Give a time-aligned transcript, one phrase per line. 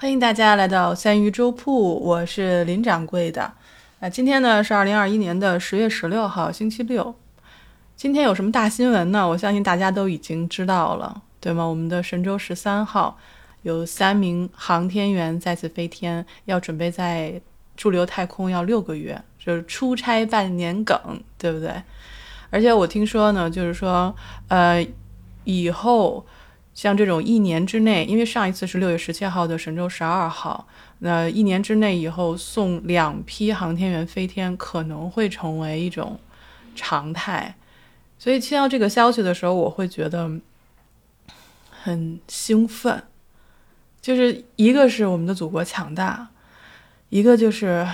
[0.00, 3.52] 欢迎大家来到三鱼粥铺，我是林掌柜的。
[4.00, 7.14] 啊，今天呢是二零二一年的十月十六号，星期六。
[7.96, 9.28] 今天有什么大新闻呢？
[9.28, 11.66] 我相信大家都已经知道了，对吗？
[11.66, 13.18] 我们的神舟十三号
[13.60, 17.38] 有三名航天员再次飞天，要准备在
[17.76, 20.98] 驻留太空要六个月，就是出差半年梗，
[21.36, 21.74] 对不对？
[22.48, 24.16] 而且我听说呢，就是说，
[24.48, 24.82] 呃，
[25.44, 26.24] 以后。
[26.80, 30.66] 像这种一年之内，因为上一次是六月十七号的神舟十二号，
[31.00, 36.18] 那一年之内以后送两批航天员飞天可能会成为一种
[36.74, 37.54] 常态，
[38.18, 40.40] 所以听到这个消息的时候，我会觉得
[41.68, 43.02] 很兴奋。
[44.00, 46.28] 就是一个是我们的祖国强大，
[47.10, 47.86] 一个就是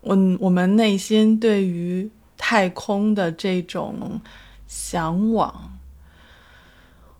[0.00, 4.20] 我我们内心对于太空的这种
[4.66, 5.78] 向往。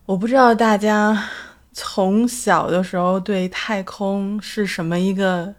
[0.04, 1.28] 我不知道大家
[1.72, 5.54] 从小的时候对太空是什么一个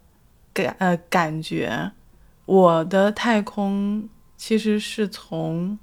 [0.53, 1.91] 感呃感觉。
[2.45, 5.79] 我的太空其实是从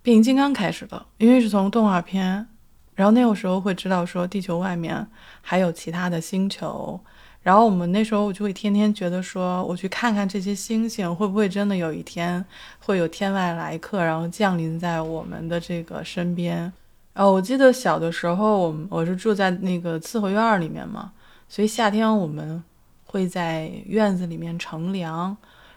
[0.00, 2.48] 变形金刚开始的，因为是从动画片，
[2.94, 5.06] 然后那个时候会知道说地球外面
[5.42, 6.98] 还有其他的星球，
[7.42, 12.44] 然后我们那时候我就会天天觉得说我去看看这些星星会不会真的有一天
[12.80, 16.70] 会有天外来客，然后降临在我们的这个身边。
[17.14, 21.12] 哦，我记得小的时候，我我是住在那个四合院里面嘛，
[21.48, 22.62] 所以夏天我们
[23.04, 25.36] 会在院子里面乘凉，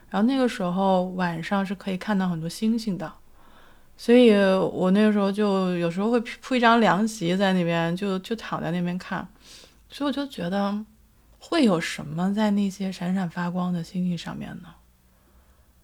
[0.09, 3.11] 然后那个时候晚上是可以看到很多星星的，
[3.97, 9.28] 所以我那个时候就有时候会铺一张凉席在那边，就就躺在那边看，
[9.89, 10.78] 所以我就觉得
[11.45, 14.75] 会有什么在那些闪闪发光的星星上面呢？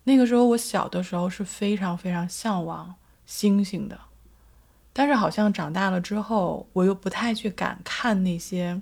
[0.06, 4.00] 那个时候我小的时候是非常非常向往星星的。
[4.94, 8.82] 但是好像长大了之后，我又不太去敢看那些，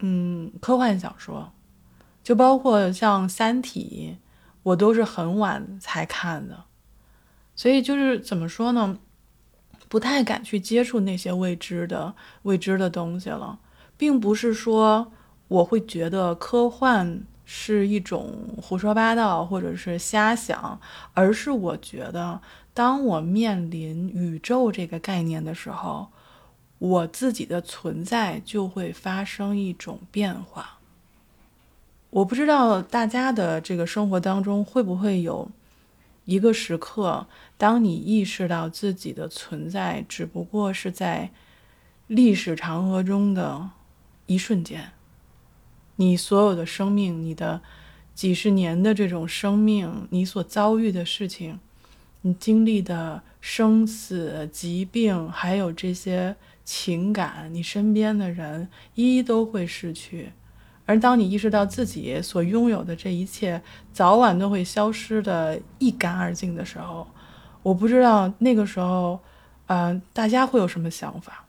[0.00, 1.52] 嗯，科幻小说，
[2.22, 4.16] 就包括像《三体》，
[4.64, 6.64] 我都是很晚才看的，
[7.54, 8.98] 所以就是怎么说呢，
[9.88, 13.60] 不太敢去接触那些未知的未知的东西了，
[13.96, 15.12] 并不是说
[15.48, 20.80] 我会觉得科幻是一种胡说八道或者是瞎想，
[21.14, 22.40] 而是我觉得。
[22.74, 26.08] 当我面临宇宙这个概念的时候，
[26.78, 30.78] 我自己的存在就会发生一种变化。
[32.10, 35.50] 我不知道大家的这个生活当中会不会有
[36.26, 37.26] 一个时刻，
[37.56, 41.30] 当你意识到自己的存在只不过是在
[42.08, 43.70] 历史长河中的
[44.26, 44.92] 一瞬间，
[45.96, 47.60] 你所有的生命，你的
[48.14, 51.58] 几十年的这种生命，你所遭遇的事情。
[52.22, 56.34] 你经历的生死、疾病，还有这些
[56.64, 60.32] 情感，你身边的人一一都会逝去。
[60.86, 67.06] 而当你意识到自己所拥有的这一切早晚都会消失的一干二净的时候，
[67.62, 69.20] 我不知道那个时候，
[69.66, 71.44] 嗯，大家会有什么想法？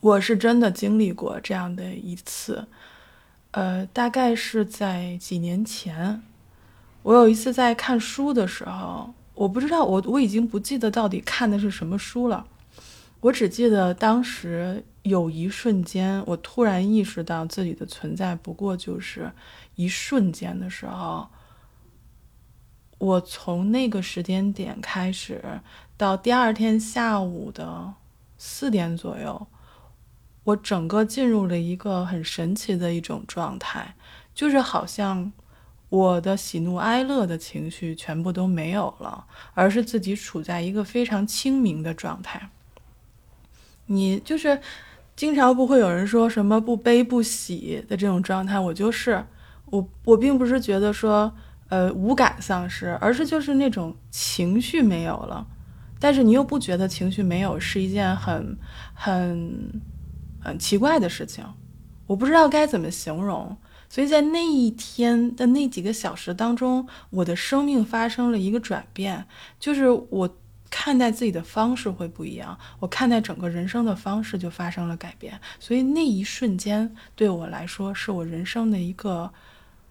[0.00, 2.66] 我是真的经历过这样的一次，
[3.52, 6.22] 呃，大概是在几年前，
[7.02, 9.14] 我有一次在看书的时候。
[9.34, 12.46] 我不知道，我我已经不记得到底看的是什么书了，
[13.20, 19.32] 我只记得当时有一瞬间，我突然意识到自己的存在不过就是
[19.74, 21.26] 一瞬间的时候，
[22.98, 25.42] 我从那个时间点开始
[25.96, 27.94] 到第二天下午的
[28.36, 29.46] 四点左右，
[30.44, 33.94] 我整个进入了一个很神奇的一种状态，
[34.34, 35.32] 就是好像。
[35.92, 42.48] 我的喜怒哀乐的情绪全部都没有了，而是自己处在一个非常清明的状态。
[43.84, 44.58] 你就是
[45.14, 49.22] 经常不会有人说什么不悲不喜的这种状态，我就是
[49.66, 51.30] 我，我并不是觉得说
[51.68, 55.46] 呃无感丧失，而是就是那种情绪没有了，
[56.00, 58.56] 但是你又不觉得情绪没有是一件很
[58.94, 59.82] 很
[60.42, 61.44] 很奇怪的事情，
[62.06, 63.56] 我不知道该怎么形容。
[63.88, 69.26] 所以在那一天的那几个小时当中，我的生命发生了一个转变，
[69.60, 70.36] 就是我
[70.70, 75.38] 看待自己的方式会不一样，我看待整个人生的方式就发生了改变。
[75.60, 79.30] 所以那一瞬间对我来说是我人生的一个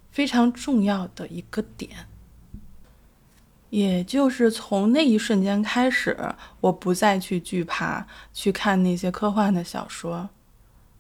[0.10, 1.92] 非常重要的一个点，
[3.70, 6.18] 也就是从那一瞬间开始，
[6.60, 10.28] 我不再去惧怕去看那些科幻的小说。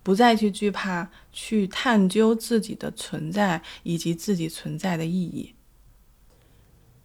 [0.03, 5.53] 不再去惧怕，去探究自己的存在以及自己存在的意义。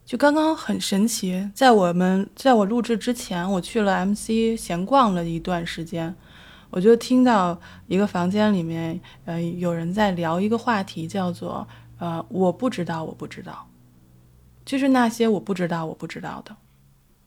[0.04, 6.14] 就刚刚很神奇，在我们在我录制之前，我去了 MC 闲逛了一段时间。
[6.70, 11.66] 我就听到一个房间里面，呃，有人在聊一个话题，叫做
[11.98, 13.68] “呃，我不知道，我不知道”，
[14.66, 16.54] 就是那些我不知道，我不知道的，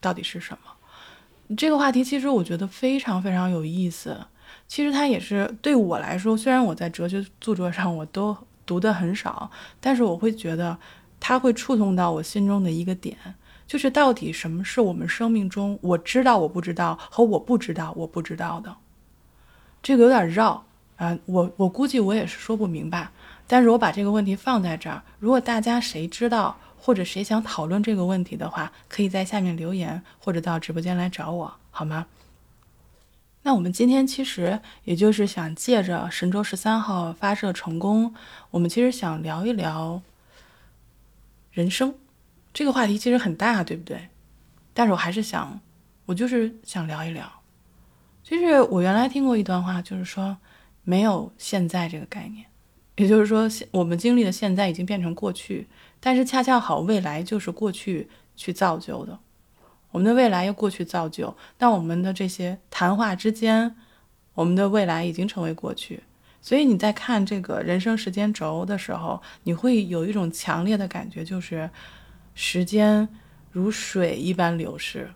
[0.02, 1.56] 到底是什么？
[1.56, 4.28] 这个话题其实我觉得非常非常有意思。
[4.70, 8.38] 其实它也是对我来说，虽然我在哲学著作上我都
[8.68, 9.50] 读的很少，
[9.82, 10.78] 但是我会觉得
[11.20, 13.18] 它会触动到我心中的一个点，
[13.66, 18.76] 就是到底什么是我们生命中我知道我不知道和我不知道我不知道的。
[19.82, 20.64] 这个有点绕
[20.98, 23.10] 啊，我我估计我也是说不明白。
[23.48, 32.06] 但是我把这个问题放在这儿，如果大家谁知道或者谁想讨论这个问题的话，可以在下面留言或者到直播间来找我，好吗？
[33.50, 38.14] 那我们今天其实也就是想借着神舟十三号发射成功，
[38.52, 40.00] 我们其实想聊一聊
[41.52, 41.96] 人生
[42.54, 44.10] 这个话题，其实很大，对不对？
[44.72, 45.60] 但是我还是想，
[46.06, 47.28] 我就是想聊一聊。
[48.22, 50.38] 就是我原来听过一段话，就是说
[50.84, 52.46] 没有现在这个概念，
[52.98, 55.68] 也就是说，现我们经历的现在已经变成过去，
[56.00, 59.18] 但是恰恰好未来就是过去去造就的，
[59.92, 63.76] 我们的未来由过去造就，但我们的这些谈话之间，
[64.34, 66.04] 我们的未来已经成为过去，
[66.42, 71.70] 所以你在看这个人生时间轴的时候，你会有一种强烈的感觉，就是
[72.36, 73.10] 时间
[73.52, 75.12] 如水一般流逝。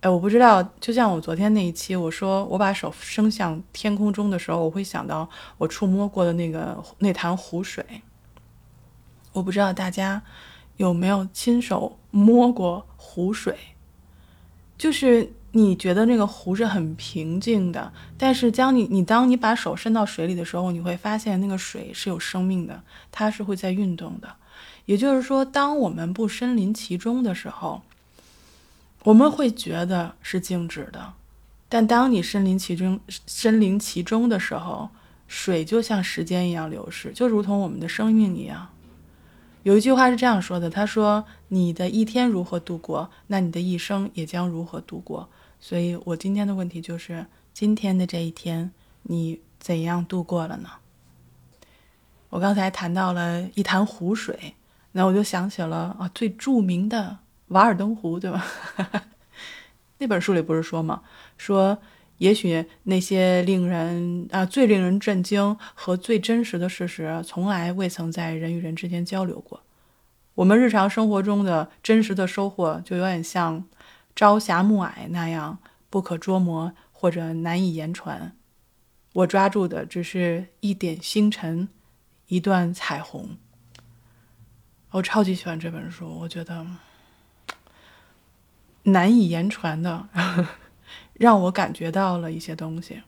[0.00, 7.84] 哎，我不知道，就像我昨天那一期，我说我把手伸向天空中的时候，我会想到我触摸过的那个那潭湖水。
[9.32, 10.22] 我不知道大家
[10.76, 13.56] 有没有亲手摸过湖水，
[14.78, 22.82] 就是你觉得那个湖是很平静的，但是将你你当你把手伸到水里的时候，你会发现那个水是有生命的，
[23.12, 24.36] 它是会在运动的。
[24.86, 27.82] 也就是说，当我们不身临其中的时候。
[29.04, 31.14] 我们会觉得是静止的，
[31.68, 34.90] 但当你身临其中、身临其中的时候，
[35.28, 38.68] 水就像时间一样流逝，就如同我们的生命一样。
[39.64, 45.28] 有一句话是这样说的：“他说，你的一天如何度过，那你的一生也将如何度过。”
[45.60, 48.70] 所以，我今天的问题就是：今天的这一天，
[49.02, 50.68] 你怎样度过了呢？
[52.30, 54.54] 我刚才谈到了一潭湖水，
[54.92, 57.18] 那我就想起了啊，最著名的。
[57.48, 58.44] 瓦尔登湖，对吧？
[59.98, 61.02] 那本书里不是说吗？
[61.38, 61.78] 说
[62.18, 69.62] 也许那些令人啊最令人震惊和最真实的事实，从来未曾在人与人之间交流过。
[70.34, 73.64] 我们日常生活中的真实的收获，就有点像
[74.14, 75.58] 朝霞暮霭那样
[75.90, 78.36] 不可捉摸或者难以言传。
[79.14, 81.68] 我抓住的只是一点星辰，
[82.28, 83.36] 一段彩虹。
[84.90, 86.66] 我超级喜欢这本书，我觉得。
[88.84, 90.08] 难以言传的，
[91.18, 93.02] 让我感觉到了一些东西。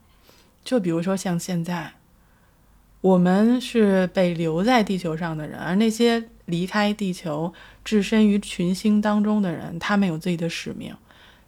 [0.63, 1.95] 就比如说，像现在，
[3.01, 10.95] 我们是被留在地球上的人，而那些离开地球、置身于群星当中的人，他们有自己的使命。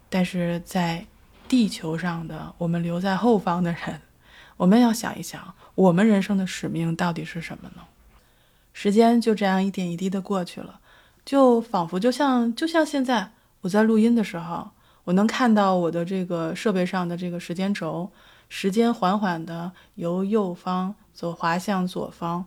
[0.09, 1.05] 但是在
[1.47, 4.01] 地球上的我们留在后方的人，
[4.57, 7.83] 我们要想一想，我们人生的使命到底是什么呢？
[8.73, 10.79] 时间就这样一点一滴的过去了，
[11.23, 13.31] 就仿佛就像就像现在。
[13.61, 14.71] 我在录音的时候，
[15.03, 18.11] 我能看到我的这个设备上的这个时间轴，
[18.49, 22.45] 时间缓缓的由右方走滑向左方。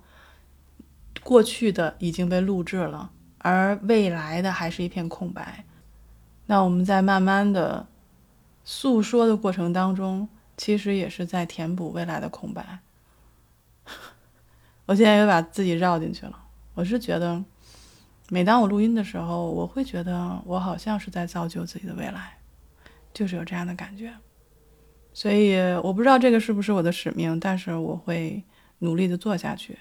[1.22, 5.64] 过去的已经被录制了，而未来的还是一片空白。
[6.46, 7.86] 那我们在慢慢的
[8.64, 12.78] 诉说的过程当中，其实也是在填补未来的空白。
[14.86, 16.38] 我现在又把自己绕进去了，
[16.74, 17.44] 我是觉得。
[18.28, 22.36] 每当我录音的时候，我会觉得我好像是在造就自己的未来，
[23.16, 24.12] 就是有这样的感觉。
[25.14, 28.44] 所以我不知道这个是不是我的使命，但是我会
[28.80, 29.78] 努力的做下去。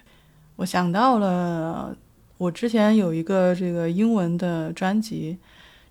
[0.56, 1.98] 我想到了，
[2.38, 5.38] 我之前有一个这个英文的专辑，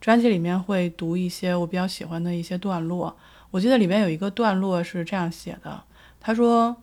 [0.01, 3.15] 专辑里面会读一些我比较喜欢的一些段落。
[3.51, 5.85] 我记得里面有一个段落是这样写的：
[6.19, 6.75] 他说，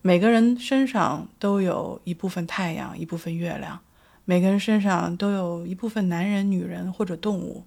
[0.00, 3.78] 每个人身上都有一部分太阳，一部分月亮。
[4.24, 7.64] 每个人身上都有一部分男人、女人或者动物。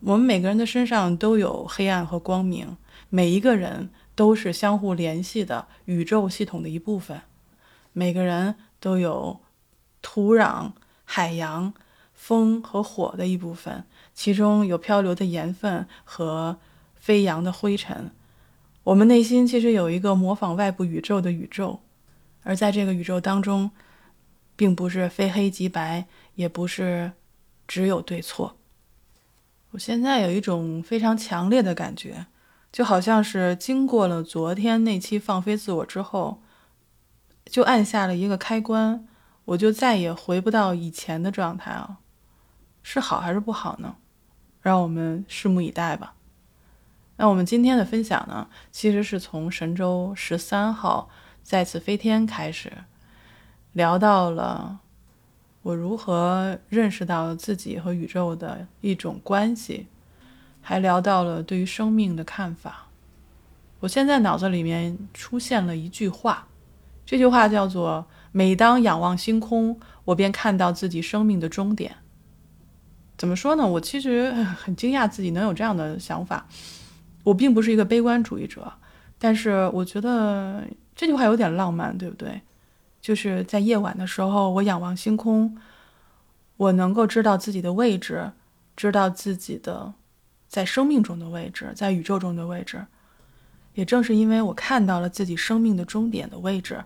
[0.00, 2.76] 我们每个人的身上都有黑暗和光明。
[3.10, 7.20] 每一个人都是相互联系的宇宙系统的一部分。
[7.92, 9.40] 每个人都有
[10.02, 10.72] 土壤、
[11.04, 11.72] 海洋、
[12.12, 16.58] 风和火的一部分，其中有漂流的盐分和
[16.96, 18.10] 飞扬的灰尘。
[18.84, 21.80] 我们内心其实有一个模仿外部宇宙的宇宙，
[22.42, 23.70] 而在这个宇宙当中。
[24.58, 27.12] 并不是非黑即白，也不是
[27.68, 28.56] 只有对错。
[29.70, 32.26] 我现在有一种非常强烈的感觉，
[32.72, 36.42] 就好像是经过了昨天那期放飞自我之后，
[37.44, 39.06] 就按下了一个开关，
[39.44, 41.98] 我就再也回不到以前的状态了。
[42.82, 43.96] 是好还是不好呢？
[44.62, 46.14] 让我们拭目以待吧。
[47.16, 51.10] 那我们今天的分享呢，其实是从神舟十三号
[51.42, 52.72] 再次飞天开始，
[53.72, 54.80] 聊到了
[55.68, 59.86] 我如何认识到自己和宇宙的一种关系。
[60.62, 62.88] 还聊到了对于生命的看法。
[63.80, 66.46] 我现在脑子里面出现了一句话，
[67.06, 71.96] 这句话叫做：“每当仰望星空，我便看到自己生命的终点。”
[73.16, 73.66] 怎么说呢？
[73.66, 76.46] 我其实很惊讶自己能有这样的想法。
[77.24, 78.72] 我并不是一个悲观主义者，
[79.18, 82.40] 但是我觉得这句话有点浪漫，对不对？
[83.08, 85.56] 就是在夜晚的时候，我仰望星空，
[86.58, 88.32] 我能够知道自己的位置，
[88.76, 89.94] 知道自己的。
[90.46, 92.84] 在生命中的位置，在宇宙中的位置，
[93.72, 96.84] 也正是因为我看到了自己生命的终点的位置，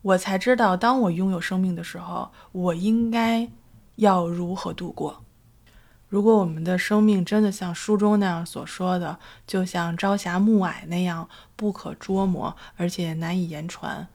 [0.00, 3.46] 我才知道，当我拥有生命的时候，我应该
[3.96, 5.22] 要如何度过。
[6.08, 14.08] 如果我们的生命真的像书中那样所说的，就像朝霞暮霭那样不可捉摸，而且难以言传。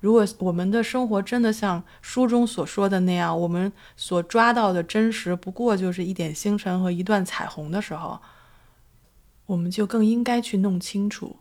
[0.00, 8.20] 如果我们的生活真的像书中所说的那样，我们所抓到的真实不过就是一点星辰和一段彩虹的时候，
[9.46, 11.38] 我们就更应该去弄清楚，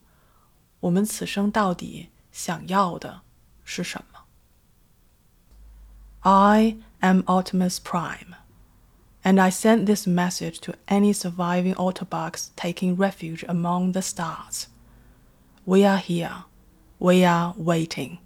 [0.80, 3.22] 我们此生到底想要的
[3.66, 4.20] 是什么。
[6.22, 8.36] I am Optimus Prime,
[9.24, 14.68] and I send this message to any surviving Autobots taking refuge among the stars.
[15.66, 16.46] We are here.
[17.00, 18.20] We are waiting.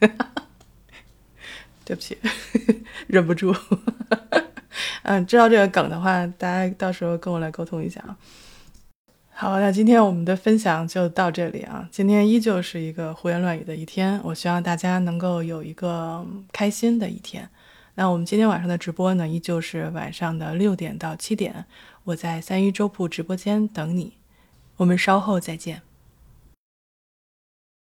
[0.00, 0.08] 哈
[1.84, 2.18] 对不起，
[3.06, 3.54] 忍不住。
[5.02, 8.16] 嗯，知道这个梗的话，大家到时候跟我来沟通一下啊。
[9.30, 11.88] 好，那今天我们的分享就到这里啊。
[11.92, 17.48] 今天依旧是一个胡言乱语的一天，我希望大家能够有一个开心的一天。
[17.94, 21.66] 那我们今天晚上的直播呢，依旧是晚上的六点到七点，
[22.04, 24.14] 我在三一周铺直播间等你。
[24.78, 25.82] 我们稍后再见。